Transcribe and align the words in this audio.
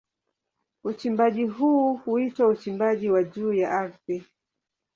Uchimbaji 0.83 1.45
huu 1.47 1.93
huitwa 1.93 2.47
uchimbaji 2.47 3.09
wa 3.09 3.23
juu 3.23 3.53
ya 3.53 3.71
ardhi. 3.71 4.25